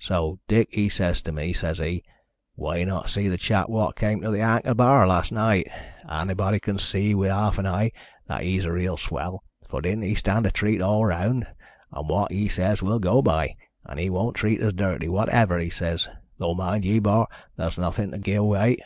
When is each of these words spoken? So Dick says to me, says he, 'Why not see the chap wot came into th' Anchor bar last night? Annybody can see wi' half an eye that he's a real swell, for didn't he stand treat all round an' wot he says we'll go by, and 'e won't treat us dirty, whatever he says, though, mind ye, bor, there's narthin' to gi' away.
So 0.00 0.40
Dick 0.48 0.76
says 0.90 1.22
to 1.22 1.30
me, 1.30 1.52
says 1.52 1.78
he, 1.78 2.02
'Why 2.56 2.82
not 2.82 3.08
see 3.08 3.28
the 3.28 3.38
chap 3.38 3.68
wot 3.68 3.94
came 3.94 4.18
into 4.20 4.36
th' 4.36 4.40
Anchor 4.40 4.74
bar 4.74 5.06
last 5.06 5.30
night? 5.30 5.68
Annybody 6.10 6.58
can 6.58 6.80
see 6.80 7.14
wi' 7.14 7.28
half 7.28 7.56
an 7.56 7.68
eye 7.68 7.92
that 8.26 8.42
he's 8.42 8.64
a 8.64 8.72
real 8.72 8.96
swell, 8.96 9.44
for 9.68 9.80
didn't 9.80 10.02
he 10.02 10.16
stand 10.16 10.52
treat 10.54 10.82
all 10.82 11.06
round 11.06 11.46
an' 11.96 12.08
wot 12.08 12.32
he 12.32 12.48
says 12.48 12.82
we'll 12.82 12.98
go 12.98 13.22
by, 13.22 13.54
and 13.84 14.00
'e 14.00 14.10
won't 14.10 14.34
treat 14.34 14.60
us 14.60 14.72
dirty, 14.72 15.08
whatever 15.08 15.56
he 15.56 15.70
says, 15.70 16.08
though, 16.36 16.54
mind 16.56 16.84
ye, 16.84 16.98
bor, 16.98 17.28
there's 17.54 17.78
narthin' 17.78 18.10
to 18.10 18.18
gi' 18.18 18.34
away. 18.34 18.78